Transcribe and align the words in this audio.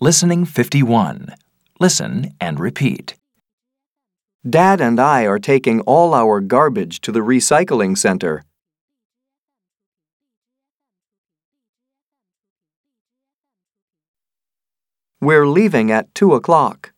Listening 0.00 0.44
51. 0.44 1.34
Listen 1.80 2.32
and 2.40 2.60
repeat. 2.60 3.16
Dad 4.48 4.80
and 4.80 5.00
I 5.00 5.26
are 5.26 5.40
taking 5.40 5.80
all 5.80 6.14
our 6.14 6.40
garbage 6.40 7.00
to 7.00 7.10
the 7.10 7.18
recycling 7.18 7.98
center. 7.98 8.44
We're 15.20 15.48
leaving 15.48 15.90
at 15.90 16.14
2 16.14 16.32
o'clock. 16.32 16.92